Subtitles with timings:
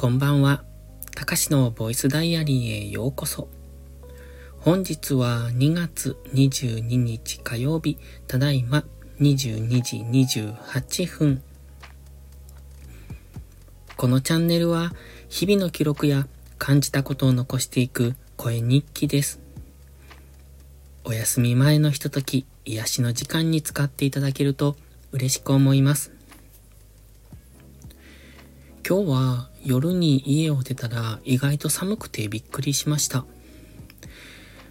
[0.00, 0.64] こんばんは。
[1.14, 3.48] たかしのボイスダイアリーへようこそ。
[4.58, 8.86] 本日は2月22日火曜日、ただいま
[9.20, 11.42] 22時28分。
[13.98, 14.94] このチャンネルは
[15.28, 16.26] 日々の記録や
[16.56, 19.38] 感じたことを残していく声日記です。
[21.04, 24.76] お休み前のひととき、癒しの時間に使っていただけると
[25.12, 26.19] 嬉しく思います。
[28.90, 33.24] 今日は夜に家を出たら意外と寒くてびっくりしました。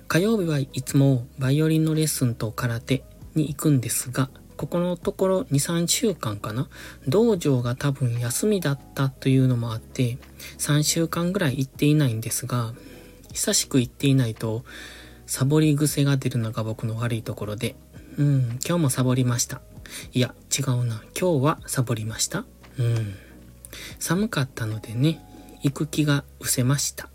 [0.09, 6.67] 火曜日はいつもバイオリンのレッスンと空手に行くんですが、ここのところ2、3週間かな？
[7.07, 10.17] 道場が多分休みだったというのもあって、
[10.57, 12.73] 3週間ぐらい行っていないんですが、
[13.31, 14.65] 久しく行っていないと、
[15.27, 17.77] サボり癖が出るのが僕の悪いところで、
[18.17, 19.61] うん、今日もサボりました。
[20.11, 21.01] いや、違うな。
[21.17, 22.43] 今日はサボりました。
[22.77, 23.15] うん。
[23.99, 25.21] 寒かったのでね、
[25.61, 27.09] 行く気が失せました。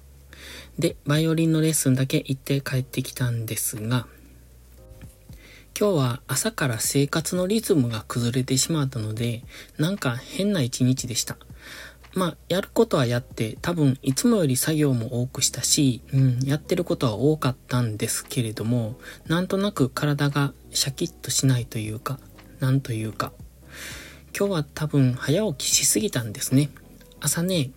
[0.79, 4.07] で、バイオリンのレッスンだけ行って帰ってきたんですが、
[5.79, 9.43] 今日は朝から生活のリズムが崩れてしまったので、
[9.79, 11.37] なんか変な一日でした。
[12.15, 22.21] まあ、やることはやって、多分いつもより作業も多くしたし、うん、やってることは多かったんですけれども、なんとなく体がシャキッとしないというか、
[22.61, 23.33] なんというか、
[24.37, 26.69] 今日は多分早起きしすぎたんですね。
[27.21, 27.71] 朝ね、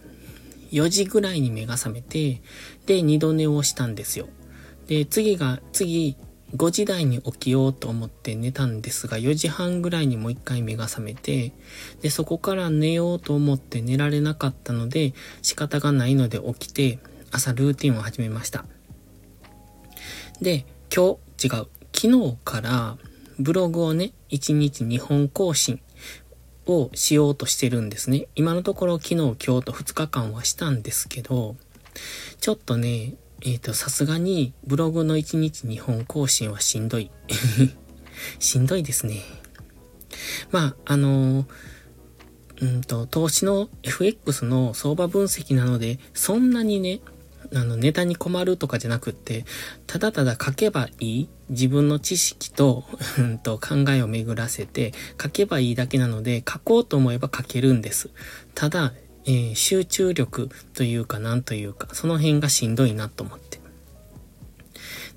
[0.72, 2.41] 4時ぐらいに目が覚めて、
[2.88, 4.27] で、二度寝をしたんですよ。
[4.88, 6.17] で、次が、次、
[6.55, 11.53] 5時台に起きようと思って寝たんですが、4時半ぐらいにもう一回目が覚めて、
[12.02, 15.13] で、そこから寝ようと思って寝られなかったので、
[15.44, 16.97] 仕方がないので起きて、
[17.30, 18.66] 朝ルーティンを始めました。
[20.41, 21.67] で、今日、違う。
[21.94, 22.97] 昨日から
[23.38, 25.80] ブログをね、1日2本更新
[26.67, 28.27] をしようとしてるんですね。
[28.35, 31.55] 今のところ昨日、今日と2日間はしたんですけど、
[32.39, 37.11] ちょっとね、えっ、ー、と、さすがにブログの1日2本更新はしんどい。
[38.39, 39.22] しんどいですね。
[40.51, 41.47] まあ、あの
[42.59, 47.01] うんと、投資の FX の相場分析なので、そんなにね、
[47.53, 49.45] あの、ネタに困るとかじゃなくって、
[49.85, 52.84] ただただ書けばいい自分の知識と、
[53.44, 58.09] と、考えを巡らせて、書けばいいだけなので、書こうと思えば書けるんです。
[58.53, 58.94] ただ、
[59.25, 63.59] えー、集中力というかなんというか、その辺がしんどいなと思って。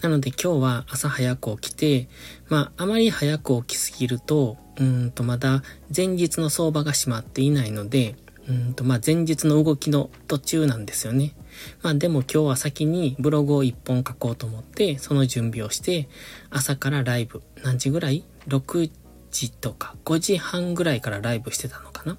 [0.02, 2.08] なので今日は朝早く起きて、
[2.48, 5.62] まあ、あまり早く起きすぎると、うんとまだ
[5.94, 8.16] 前日の相場が閉まっていないので、
[8.50, 11.34] うんとまあ前日の動きの途中なんですよね。
[11.82, 16.08] まあでも今日は先にブログを1本書こうと思って、その準備をして、
[16.50, 18.90] 朝からライブ、何時ぐらい ?6
[19.30, 22.18] 時とか5時半ぐらいからライブしてたのかな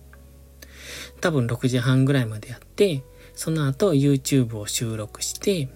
[1.19, 3.03] 多分6時半ぐらいまでやって、
[3.35, 5.67] その後 YouTube を収録して、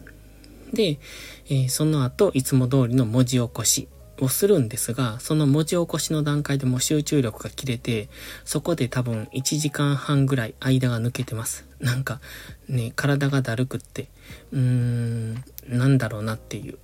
[0.74, 1.00] で、
[1.48, 3.90] えー、その後いつも通りの文字起こし
[4.20, 8.10] をするんですが、その文字起こしの段階でも集中力が切れて、
[8.44, 11.66] そこで多分1時間半ぐらい間が抜けてます。
[11.80, 12.22] なんか
[12.68, 14.08] ね、体がだるくって、
[14.52, 15.34] うーん、
[15.68, 16.78] なんだろうなっていう。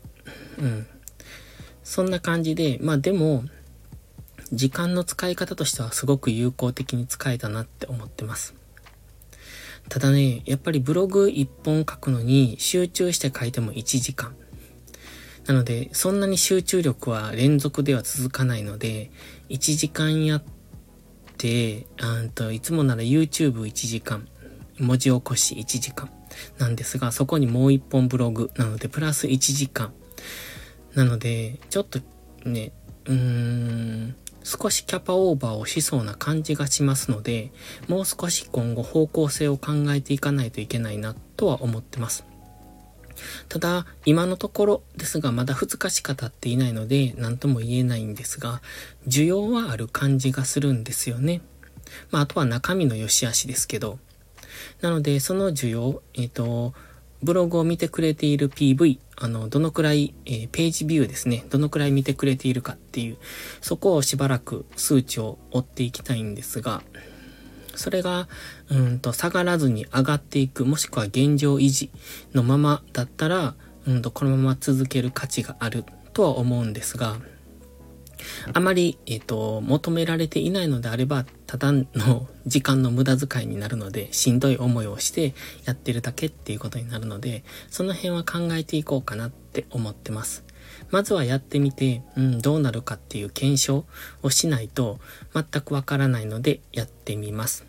[0.60, 0.88] うん。
[1.84, 3.44] そんな感じで、まあでも、
[4.54, 8.54] 時間の使い方としてはすごく有効的に使えたなって思ってます。
[9.88, 14.36] ただね、やっぱりブログ1本書くのに集中して書いても1時間。
[15.46, 19.12] なので、そんなに集中力は連続では続かないので、
[19.50, 20.44] 1時間やっ
[21.38, 24.28] て、あといつもなら YouTube1 時間、
[24.80, 26.10] 文字起こし1時間
[26.58, 29.94] なんですが、そこにもう1本ブログなので、プラス1時間。
[30.94, 32.00] なので、ちょっと
[32.46, 32.72] ね、
[33.06, 37.52] うーん、少しキャパオーバーをしそうな感じがしますので、
[37.88, 42.31] もう少し今後方向性を考えていかないといけないなとは思ってます。
[43.50, 48.62] ただ、今のところですが、まだ2日しか経っていないので、何とも言えないんですが、
[49.08, 51.42] 需要はある感じがするんですよね。
[52.12, 54.00] まあ、あとは中身の良し悪しですけど。
[54.82, 56.74] なので、その需要、えっ、ー、と、
[57.24, 63.18] ブログを見てくれている PV、あの、どのくらい、えー、ページビューですね、どのくらい見てくれているかっていう、
[63.62, 66.82] そこをしばらく数値を追っていきたいんですが、
[67.76, 68.28] それが、
[68.70, 71.90] うんと、下がらずに上がっていく、もしくは現状維持
[72.34, 73.56] のままだったら、
[73.88, 77.18] うんと、このまま続ける価値があるとは思うんですが、
[78.54, 85.34] あまり、えっ、ー、と、求められていないのであれば、ただの時間の無駄遣いになるので、しんどい思いをして
[85.66, 90.44] やってるだけっていうことになるので、その辺は考えていこうかなって思ってます。
[90.90, 93.86] まずはやってみて、うん、どうなるかっていう検証
[94.24, 95.00] をしないと
[95.34, 97.66] 全くわからないのでやってみます。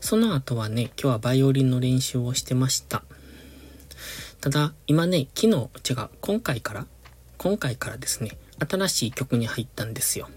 [0.00, 3.02] その後はね、今日はバイオリンの練習をしてました。
[4.40, 6.86] ただ、今ね、昨日、違う、今回から
[7.38, 10.28] 今回からですね、新しい曲に入ったんですよ。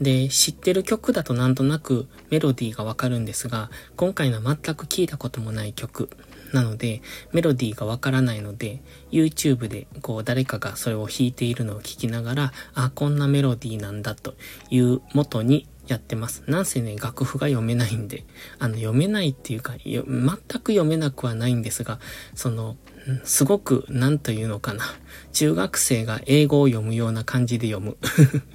[0.00, 6.08] で、知ってる曲だとなんとなくメロディーがわかるんですが、今回の全く聞いたこともない曲
[6.52, 7.02] なので、
[7.32, 8.80] メロディーがわからないので、
[9.10, 14.34] YouTube でこう誰かがそれを弾いているのを聞きながら、あ、こんなメロディーなんだと
[14.70, 16.44] いう元にやってます。
[16.46, 18.24] なんせね、楽譜が読めないんで、
[18.58, 20.00] あの、読めないっていうか、全
[20.60, 21.98] く読めなくはないんですが、
[22.34, 22.76] その、
[23.24, 24.84] すごく、なんというのかな。
[25.32, 27.96] 中学生が英語を読むような感じで読む。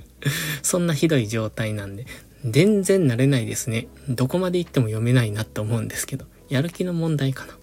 [0.61, 2.05] そんなひどい状態なんで、
[2.45, 3.87] 全然慣れないですね。
[4.07, 7.57] どこまで行っても読めないなって思うんですけど、やる気の問題かな。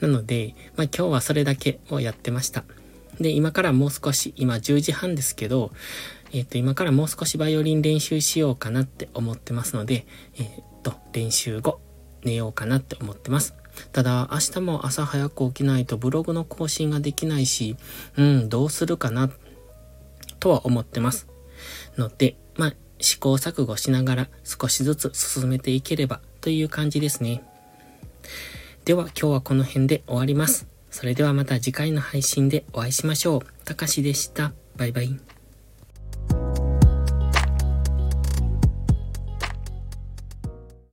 [0.00, 2.64] なので、まあ今日はそれだけをやってました。
[3.20, 5.72] で、今からもう少し、今10時半ですけど、
[6.32, 10.06] えっ、ー、と、今からもう少しバイオリン練習しようかなって思ってますので、
[10.38, 11.80] えっ、ー、と、練習後、
[12.24, 13.54] 寝ようかなって思ってます。
[13.92, 17.76] ただ、明日も朝早く起きないとブログの更新ができないし、
[18.16, 19.30] うん、どうするかな、
[20.40, 21.28] とは思ってます。
[21.96, 27.42] ので、まあ、試行錯誤しながら少しずつ進めていければという感じですね。
[28.84, 30.66] では今日はこの辺で終わります。
[30.90, 33.64] それではまた次回の配信でお会いしましょう。
[33.64, 34.52] たかしでした。
[34.76, 35.37] バイバイ。